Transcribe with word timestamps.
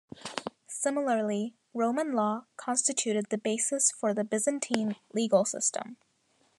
Similarly, 0.65 1.53
Roman 1.75 2.13
law 2.13 2.45
constituted 2.57 3.27
the 3.29 3.37
basis 3.37 3.91
for 3.91 4.15
the 4.15 4.23
Byzantine 4.23 4.95
legal 5.13 5.45
system. 5.45 5.97